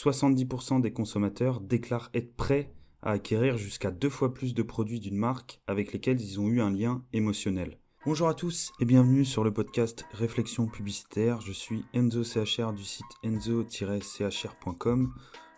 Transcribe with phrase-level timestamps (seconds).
[0.00, 5.16] 70% des consommateurs déclarent être prêts à acquérir jusqu'à deux fois plus de produits d'une
[5.16, 7.78] marque avec lesquels ils ont eu un lien émotionnel.
[8.06, 11.42] Bonjour à tous et bienvenue sur le podcast Réflexion publicitaire.
[11.42, 15.12] Je suis Enzo CHR du site enzo-chr.com,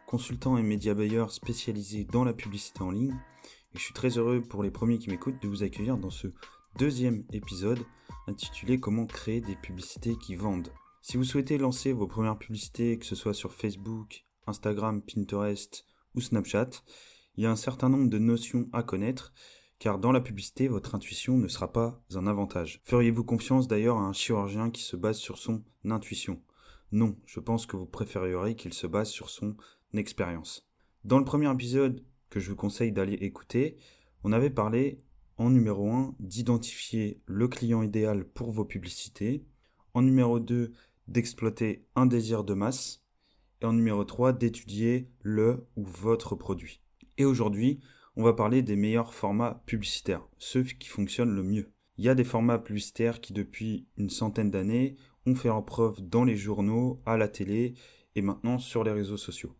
[0.07, 3.14] consultant et média buyer spécialisé dans la publicité en ligne.
[3.74, 6.27] Je suis très heureux pour les premiers qui m'écoutent de vous accueillir dans ce
[6.80, 7.84] deuxième épisode
[8.27, 10.72] intitulé Comment créer des publicités qui vendent.
[11.00, 16.20] Si vous souhaitez lancer vos premières publicités, que ce soit sur Facebook, Instagram, Pinterest ou
[16.20, 16.70] Snapchat,
[17.37, 19.33] il y a un certain nombre de notions à connaître,
[19.78, 22.80] car dans la publicité, votre intuition ne sera pas un avantage.
[22.84, 26.41] Feriez-vous confiance d'ailleurs à un chirurgien qui se base sur son intuition?
[26.92, 29.56] Non, je pense que vous préféreriez qu'il se base sur son
[29.95, 30.69] expérience.
[31.05, 33.77] Dans le premier épisode que je vous conseille d'aller écouter,
[34.24, 35.02] on avait parlé
[35.36, 39.45] en numéro 1 d'identifier le client idéal pour vos publicités,
[39.95, 40.72] en numéro 2
[41.09, 43.02] d'exploiter un désir de masse,
[43.62, 46.83] et en numéro 3 d'étudier le ou votre produit.
[47.16, 47.80] Et aujourd'hui,
[48.17, 51.73] on va parler des meilleurs formats publicitaires, ceux qui fonctionnent le mieux.
[51.97, 56.01] Il y a des formats publicitaires qui depuis une centaine d'années ont fait leur preuve
[56.01, 57.75] dans les journaux, à la télé
[58.17, 59.56] et maintenant sur les réseaux sociaux.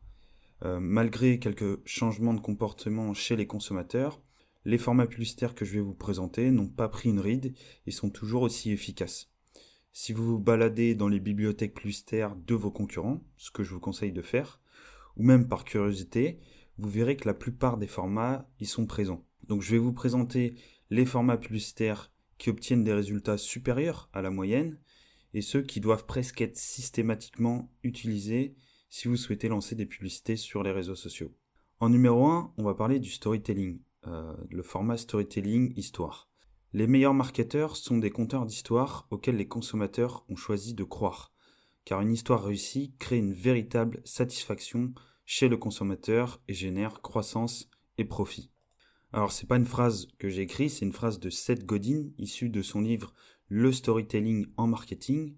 [0.65, 4.21] Euh, malgré quelques changements de comportement chez les consommateurs,
[4.65, 7.55] les formats publicitaires que je vais vous présenter n'ont pas pris une ride
[7.87, 9.32] et sont toujours aussi efficaces.
[9.95, 13.81] Si vous vous baladez dans les bibliothèques publicitaires de vos concurrents, ce que je vous
[13.81, 14.61] conseille de faire,
[15.17, 16.41] ou même par curiosité,
[16.79, 19.27] vous verrez que la plupart des formats y sont présents.
[19.49, 20.55] Donc je vais vous présenter
[20.89, 24.79] les formats publicitaires qui obtiennent des résultats supérieurs à la moyenne
[25.35, 28.57] et ceux qui doivent presque être systématiquement utilisés
[28.89, 31.35] si vous souhaitez lancer des publicités sur les réseaux sociaux.
[31.81, 36.32] En numéro 1, on va parler du storytelling, euh, le format storytelling histoire.
[36.75, 41.31] Les meilleurs marketeurs sont des conteurs d'histoires auxquels les consommateurs ont choisi de croire,
[41.85, 44.95] car une histoire réussie crée une véritable satisfaction
[45.27, 48.51] chez le consommateur et génère croissance et profit.
[49.13, 52.49] Alors c'est pas une phrase que j'ai écrite, c'est une phrase de Seth Godin issue
[52.49, 53.13] de son livre
[53.49, 55.37] Le storytelling en marketing.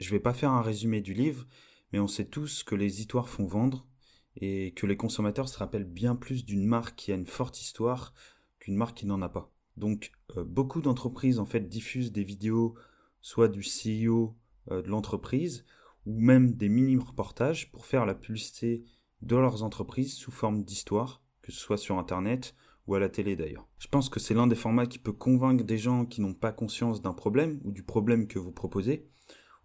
[0.00, 1.46] Je vais pas faire un résumé du livre,
[1.92, 3.86] mais on sait tous que les histoires font vendre
[4.34, 8.12] et que les consommateurs se rappellent bien plus d'une marque qui a une forte histoire
[8.58, 9.53] qu'une marque qui n'en a pas.
[9.76, 12.74] Donc euh, beaucoup d'entreprises en fait diffusent des vidéos
[13.20, 14.36] soit du CEO
[14.70, 15.64] euh, de l'entreprise
[16.06, 18.84] ou même des mini reportages pour faire la publicité
[19.22, 22.54] de leurs entreprises sous forme d'histoire, que ce soit sur internet
[22.86, 23.66] ou à la télé d'ailleurs.
[23.78, 26.52] Je pense que c'est l'un des formats qui peut convaincre des gens qui n'ont pas
[26.52, 29.08] conscience d'un problème ou du problème que vous proposez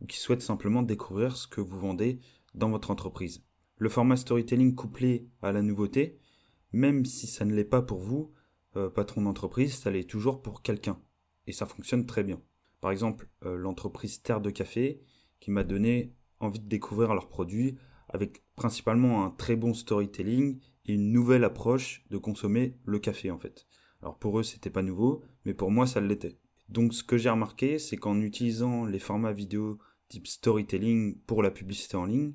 [0.02, 2.22] ou qui souhaitent simplement découvrir ce que vous vendez
[2.56, 3.44] dans votre entreprise.
[3.78, 6.20] Le format storytelling couplé à la nouveauté,
[6.72, 8.31] même si ça ne l'est pas pour vous,
[8.79, 11.00] euh, patron d'entreprise, ça l'est toujours pour quelqu'un.
[11.47, 12.41] Et ça fonctionne très bien.
[12.81, 15.01] Par exemple, euh, l'entreprise Terre de Café,
[15.40, 20.94] qui m'a donné envie de découvrir leurs produits avec principalement un très bon storytelling et
[20.94, 23.67] une nouvelle approche de consommer le café en fait.
[24.01, 26.38] Alors pour eux, c'était pas nouveau, mais pour moi, ça l'était.
[26.69, 31.51] Donc ce que j'ai remarqué, c'est qu'en utilisant les formats vidéo type storytelling pour la
[31.51, 32.34] publicité en ligne,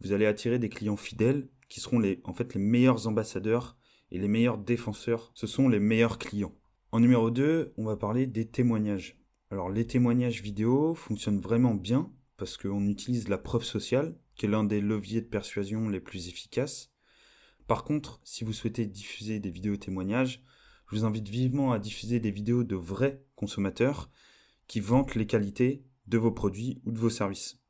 [0.00, 3.76] vous allez attirer des clients fidèles qui seront les, en fait les meilleurs ambassadeurs
[4.10, 6.54] et les meilleurs défenseurs, ce sont les meilleurs clients.
[6.92, 9.18] En numéro 2, on va parler des témoignages.
[9.50, 14.48] Alors les témoignages vidéo fonctionnent vraiment bien parce qu'on utilise la preuve sociale, qui est
[14.48, 16.90] l'un des leviers de persuasion les plus efficaces.
[17.66, 20.42] Par contre, si vous souhaitez diffuser des vidéos témoignages,
[20.88, 24.10] je vous invite vivement à diffuser des vidéos de vrais consommateurs
[24.66, 27.60] qui vantent les qualités de vos produits ou de vos services.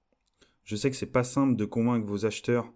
[0.64, 2.72] Je sais que c'est pas simple de convaincre vos acheteurs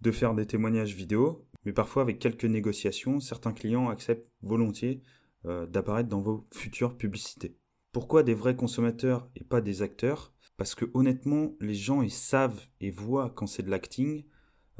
[0.00, 5.02] de faire des témoignages vidéo, mais parfois avec quelques négociations, certains clients acceptent volontiers
[5.46, 7.56] euh, d'apparaître dans vos futures publicités.
[7.92, 10.32] Pourquoi des vrais consommateurs et pas des acteurs?
[10.56, 14.24] Parce que honnêtement, les gens savent et voient quand c'est de l'acting.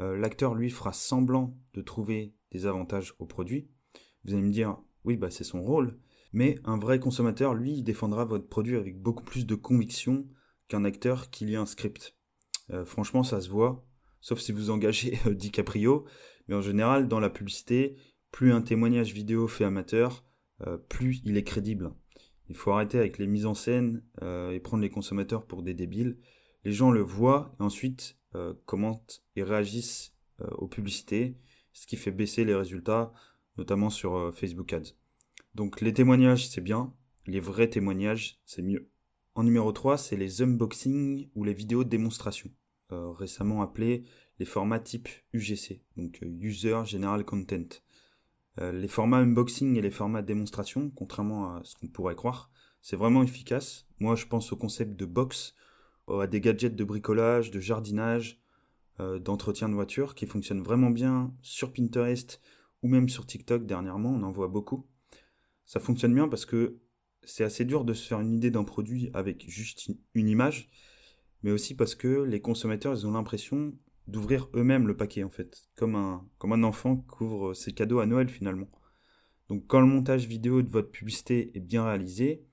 [0.01, 3.69] Euh, l'acteur lui fera semblant de trouver des avantages au produit.
[4.25, 5.99] Vous allez me dire, oui, bah c'est son rôle.
[6.33, 10.27] Mais un vrai consommateur, lui, défendra votre produit avec beaucoup plus de conviction
[10.69, 12.17] qu'un acteur qui lit un script.
[12.71, 13.87] Euh, franchement, ça se voit,
[14.21, 16.05] sauf si vous engagez DiCaprio,
[16.49, 17.97] mais en général, dans la publicité,
[18.31, 20.25] plus un témoignage vidéo fait amateur,
[20.67, 21.93] euh, plus il est crédible.
[22.49, 25.75] Il faut arrêter avec les mises en scène euh, et prendre les consommateurs pour des
[25.75, 26.19] débiles.
[26.65, 30.13] Les gens le voient et ensuite euh, commentent et réagissent
[30.59, 31.37] aux publicités,
[31.73, 33.13] ce qui fait baisser les résultats,
[33.57, 34.97] notamment sur Facebook Ads.
[35.55, 36.93] Donc les témoignages, c'est bien.
[37.29, 38.91] Les vrais témoignages, c'est mieux.
[39.37, 42.51] En numéro 3, c'est les unboxings ou les vidéos de démonstration,
[42.91, 44.07] récemment appelées
[44.39, 47.81] les formats type UGC, donc euh, User General Content.
[48.61, 52.51] Euh, les formats unboxing et les formats démonstration, contrairement à ce qu'on pourrait croire,
[52.83, 53.87] c'est vraiment efficace.
[53.99, 55.55] Moi, je pense au concept de box,
[56.09, 58.41] à des gadgets de bricolage, de jardinage,
[59.01, 62.41] euh, d'entretien de voiture qui fonctionnent vraiment bien sur Pinterest
[62.83, 64.87] ou même sur TikTok dernièrement, on en voit beaucoup.
[65.67, 66.79] Ça fonctionne bien parce que
[67.25, 70.71] c'est assez dur de se faire une idée d'un produit avec juste une image,
[71.43, 73.75] mais aussi parce que les consommateurs ils ont l'impression
[74.07, 78.01] d'ouvrir eux-mêmes le paquet en fait, comme un, comme un enfant qui ouvre ses cadeaux
[78.01, 78.69] à Noël finalement.
[79.49, 82.45] Donc quand le montage vidéo de votre publicité est bien réalisé,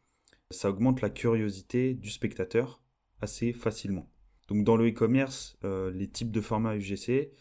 [0.49, 2.81] ça augmente la curiosité du spectateur
[3.21, 4.09] assez facilement.
[4.47, 7.31] Donc dans le e-commerce, euh, les types de formats UGC,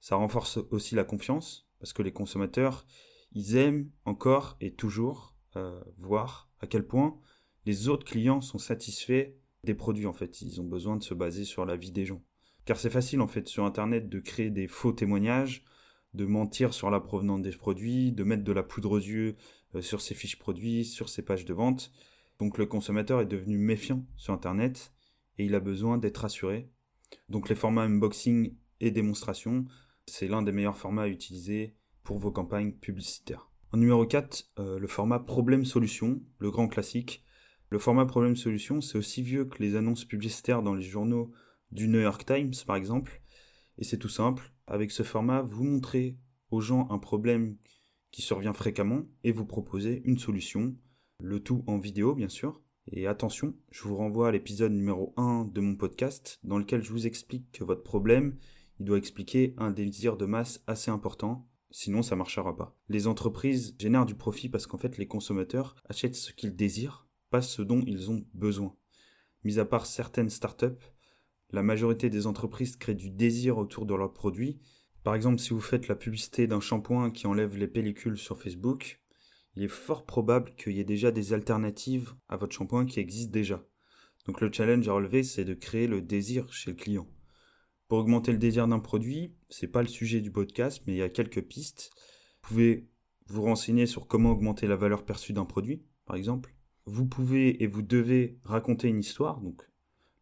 [0.00, 2.86] ça renforce aussi la confiance parce que les consommateurs,
[3.32, 7.18] ils aiment encore et toujours euh, voir à quel point
[7.66, 10.40] les autres clients sont satisfaits des produits en fait.
[10.40, 12.22] Ils ont besoin de se baser sur la vie des gens.
[12.66, 15.64] Car c'est facile en fait sur internet de créer des faux témoignages,
[16.14, 19.36] de mentir sur la provenance des produits, de mettre de la poudre aux yeux
[19.74, 21.92] euh, sur ses fiches produits, sur ses pages de vente.
[22.38, 24.92] Donc le consommateur est devenu méfiant sur internet
[25.38, 26.68] et il a besoin d'être rassuré.
[27.28, 29.64] Donc les formats unboxing et démonstration,
[30.06, 33.48] c'est l'un des meilleurs formats à utiliser pour vos campagnes publicitaires.
[33.72, 37.24] En numéro 4, euh, le format problème-solution, le grand classique.
[37.70, 41.32] Le format problème-solution, c'est aussi vieux que les annonces publicitaires dans les journaux
[41.70, 43.22] du New York Times, par exemple.
[43.78, 44.52] Et c'est tout simple.
[44.66, 46.18] Avec ce format, vous montrez
[46.50, 47.56] aux gens un problème
[48.10, 50.74] qui survient fréquemment et vous proposez une solution.
[51.20, 52.62] Le tout en vidéo, bien sûr.
[52.88, 56.92] Et attention, je vous renvoie à l'épisode numéro 1 de mon podcast dans lequel je
[56.92, 58.38] vous explique que votre problème,
[58.78, 62.78] il doit expliquer un désir de masse assez important, sinon ça marchera pas.
[62.88, 67.42] Les entreprises génèrent du profit parce qu'en fait les consommateurs achètent ce qu'ils désirent, pas
[67.42, 68.76] ce dont ils ont besoin.
[69.42, 70.78] Mis à part certaines startups,
[71.50, 74.58] la majorité des entreprises créent du désir autour de leurs produits.
[75.04, 79.00] Par exemple, si vous faites la publicité d'un shampoing qui enlève les pellicules sur Facebook,
[79.54, 83.32] il est fort probable qu'il y ait déjà des alternatives à votre shampoing qui existent
[83.32, 83.64] déjà.
[84.26, 87.08] Donc le challenge à relever, c'est de créer le désir chez le client.
[87.88, 91.02] Pour augmenter le désir d'un produit, c'est pas le sujet du podcast, mais il y
[91.02, 91.90] a quelques pistes.
[92.42, 92.88] Vous pouvez
[93.28, 96.54] vous renseigner sur comment augmenter la valeur perçue d'un produit, par exemple.
[96.84, 99.62] Vous pouvez et vous devez raconter une histoire, donc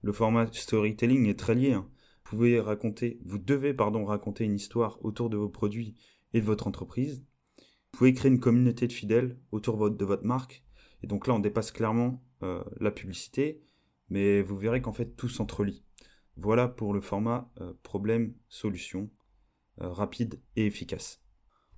[0.04, 1.72] le format storytelling est très lié.
[1.72, 1.88] Hein.
[2.24, 5.94] Vous pouvez raconter, vous devez pardon raconter une histoire autour de vos produits
[6.34, 7.24] et de votre entreprise.
[7.58, 10.62] Vous pouvez créer une communauté de fidèles autour de votre marque.
[11.02, 13.62] Et donc là, on dépasse clairement euh, la publicité,
[14.10, 15.86] mais vous verrez qu'en fait, tout s'entrelie.
[16.36, 19.10] Voilà pour le format euh, problème-solution,
[19.80, 21.24] euh, rapide et efficace.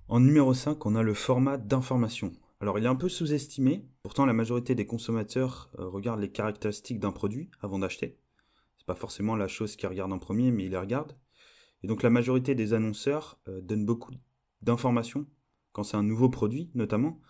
[0.09, 2.33] En numéro 5, on a le format d'information.
[2.59, 7.11] Alors il est un peu sous-estimé, pourtant la majorité des consommateurs regardent les caractéristiques d'un
[7.11, 8.17] produit avant d'acheter.
[8.77, 11.13] C'est pas forcément la chose qu'ils regardent en premier, mais ils les regardent.
[11.83, 14.11] Et donc la majorité des annonceurs donnent beaucoup
[14.63, 15.27] d'informations
[15.71, 17.21] quand c'est un nouveau produit notamment,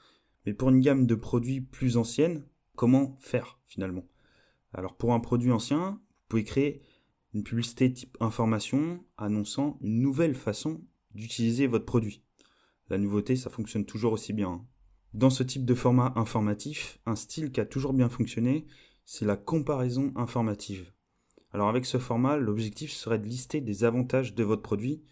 [0.45, 2.47] mais pour une gamme de produits plus ancienne,
[2.77, 4.07] comment faire finalement?
[4.73, 6.81] Alors pour un produit ancien, vous pouvez créer
[7.33, 10.81] une publicité type information annonçant une nouvelle façon
[11.13, 12.23] d'utiliser votre produit.
[12.89, 14.49] La nouveauté, ça fonctionne toujours aussi bien.
[14.49, 14.65] Hein.
[15.13, 18.65] Dans ce type de format informatif, un style qui a toujours bien fonctionné,
[19.05, 20.91] c'est la comparaison informative.
[21.51, 25.03] Alors avec ce format, l'objectif serait de lister des avantages de votre produit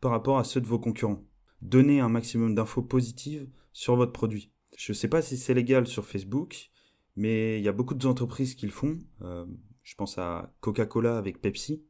[0.00, 1.24] par rapport à ceux de vos concurrents
[1.62, 4.52] donner un maximum d'infos positives sur votre produit.
[4.76, 6.70] Je ne sais pas si c'est légal sur Facebook,
[7.16, 8.98] mais il y a beaucoup d'entreprises qui le font.
[9.22, 9.44] Euh,
[9.82, 11.82] je pense à Coca-Cola avec Pepsi,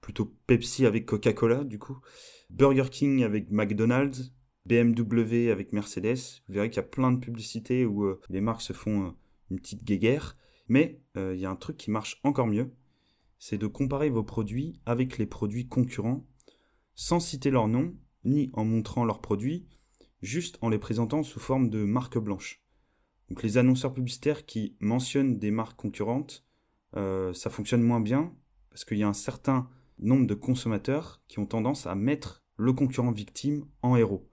[0.00, 1.98] plutôt Pepsi avec Coca-Cola du coup,
[2.50, 4.32] Burger King avec McDonald's,
[4.66, 6.42] BMW avec Mercedes.
[6.48, 9.10] Vous verrez qu'il y a plein de publicités où euh, les marques se font euh,
[9.50, 10.36] une petite guéguerre.
[10.68, 12.72] Mais il y a un truc qui marche encore mieux,
[13.38, 16.26] c'est de comparer vos produits avec les produits concurrents
[16.96, 17.94] sans citer leur nom
[18.24, 19.68] ni en montrant leurs produits,
[20.22, 22.62] juste en les présentant sous forme de marque blanche.
[23.28, 26.44] Donc les annonceurs publicitaires qui mentionnent des marques concurrentes,
[26.96, 28.34] euh, ça fonctionne moins bien
[28.70, 29.68] parce qu'il y a un certain
[29.98, 34.28] nombre de consommateurs qui ont tendance à mettre le concurrent victime en héros.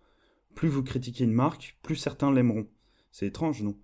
[0.56, 2.68] Plus vous critiquez une marque, plus certains l'aimeront.
[3.12, 3.78] C'est étrange, non?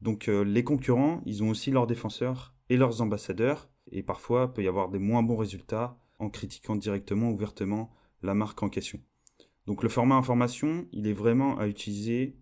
[0.00, 4.54] Donc euh, les concurrents, ils ont aussi leurs défenseurs et leurs ambassadeurs, et parfois il
[4.54, 7.92] peut y avoir des moins bons résultats en critiquant directement, ouvertement
[8.22, 9.00] la marque en question.
[9.66, 12.36] Donc le format information, il est vraiment à utiliser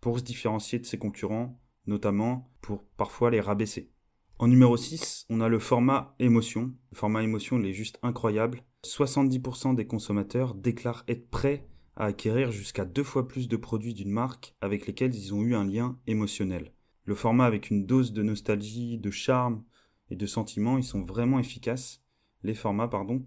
[0.00, 3.90] pour se différencier de ses concurrents, notamment pour parfois les rabaisser.
[4.38, 6.72] En numéro 6, on a le format émotion.
[6.92, 8.62] Le format émotion, il est juste incroyable.
[8.84, 11.66] 70% des consommateurs déclarent être prêts
[12.06, 15.64] acquérir jusqu'à deux fois plus de produits d'une marque avec lesquels ils ont eu un
[15.64, 16.72] lien émotionnel.
[17.04, 19.64] Le format avec une dose de nostalgie, de charme
[20.10, 22.02] et de sentiment, ils sont vraiment efficaces.
[22.42, 23.24] Les formats, pardon,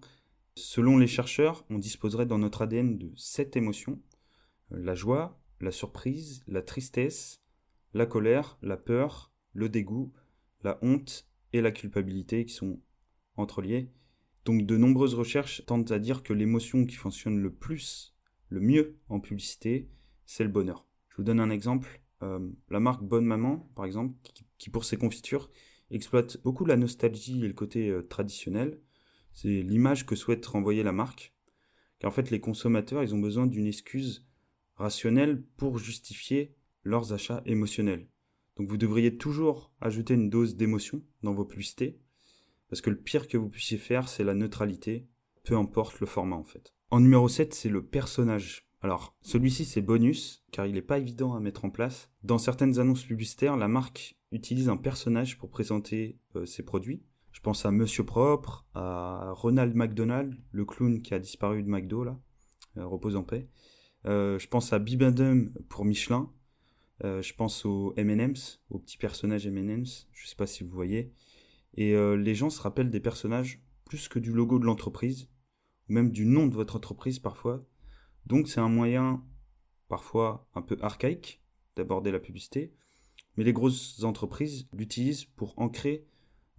[0.55, 4.01] Selon les chercheurs, on disposerait dans notre ADN de sept émotions
[4.73, 7.41] euh, la joie, la surprise, la tristesse,
[7.93, 10.11] la colère, la peur, le dégoût,
[10.63, 12.81] la honte et la culpabilité qui sont
[13.37, 13.91] entreliées.
[14.43, 18.13] Donc de nombreuses recherches tentent à dire que l'émotion qui fonctionne le plus,
[18.51, 19.89] le mieux en publicité,
[20.25, 20.85] c'est le bonheur.
[21.09, 22.01] Je vous donne un exemple.
[22.21, 24.13] Euh, la marque Bonne Maman, par exemple,
[24.57, 25.49] qui, pour ses confitures
[25.89, 28.79] exploite beaucoup la nostalgie et le côté euh, traditionnel.
[29.33, 31.33] C'est l'image que souhaite renvoyer la marque.
[31.99, 34.27] Car en fait, les consommateurs, ils ont besoin d'une excuse
[34.75, 36.53] rationnelle pour justifier
[36.83, 38.07] leurs achats émotionnels.
[38.57, 41.99] Donc vous devriez toujours ajouter une dose d'émotion dans vos publicités,
[42.67, 45.07] parce que le pire que vous puissiez faire, c'est la neutralité,
[45.43, 46.73] peu importe le format en fait.
[46.93, 48.67] En numéro 7, c'est le personnage.
[48.81, 52.11] Alors, celui-ci c'est bonus, car il n'est pas évident à mettre en place.
[52.23, 57.01] Dans certaines annonces publicitaires, la marque utilise un personnage pour présenter euh, ses produits.
[57.31, 62.03] Je pense à Monsieur Propre, à Ronald McDonald, le clown qui a disparu de McDo
[62.03, 62.19] là,
[62.75, 63.47] euh, repose en paix.
[64.05, 66.29] Euh, je pense à Bibendum pour Michelin,
[67.03, 70.09] je pense aux M&M's, aux petits personnages M&M's.
[70.11, 71.13] Je sais pas si vous voyez.
[71.73, 75.27] Et les gens se rappellent des personnages plus que du logo de l'entreprise,
[75.91, 77.63] même du nom de votre entreprise parfois.
[78.25, 79.23] Donc c'est un moyen
[79.87, 81.41] parfois un peu archaïque
[81.75, 82.73] d'aborder la publicité,
[83.37, 86.05] mais les grosses entreprises l'utilisent pour ancrer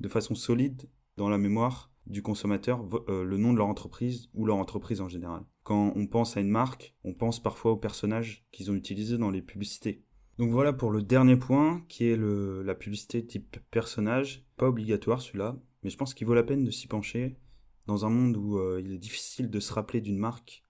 [0.00, 4.44] de façon solide dans la mémoire du consommateur euh, le nom de leur entreprise ou
[4.44, 5.44] leur entreprise en général.
[5.62, 9.30] Quand on pense à une marque, on pense parfois aux personnages qu'ils ont utilisés dans
[9.30, 10.02] les publicités.
[10.38, 14.44] Donc voilà pour le dernier point, qui est la publicité type personnage.
[14.56, 17.36] Pas obligatoire celui-là, mais je pense qu'il vaut la peine de s'y pencher
[17.86, 20.64] dans un monde où euh, il est difficile de se rappeler d'une marque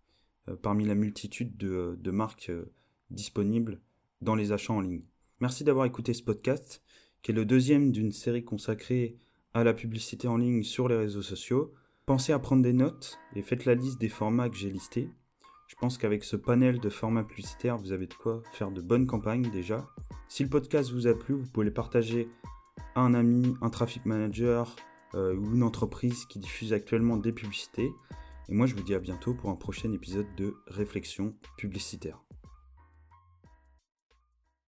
[0.48, 2.72] euh, parmi la multitude de, marques euh,
[3.10, 3.80] disponibles
[4.20, 5.04] dans les achats en ligne.
[5.40, 6.82] Merci d'avoir écouté ce podcast,
[7.22, 9.16] qui est le deuxième d'une série consacrée
[9.54, 11.74] à la publicité en ligne sur les réseaux sociaux.
[12.06, 15.10] Pensez à prendre des notes et faites la liste des formats que j'ai listés.
[15.68, 19.06] Je pense qu'avec ce panel de formats publicitaires, vous avez de quoi faire de bonnes
[19.06, 19.86] campagnes déjà.
[20.28, 22.28] Si le podcast vous a plu, vous pouvez le partager
[22.94, 24.76] à un ami, un traffic manager
[25.14, 27.90] ou une entreprise qui diffuse actuellement des publicités.
[28.48, 32.21] Et moi, je vous dis à bientôt pour un prochain épisode de Réflexion publicitaire.